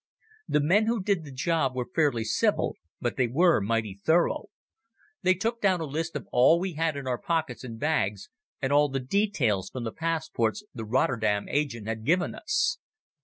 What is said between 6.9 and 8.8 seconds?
in our pockets and bags, and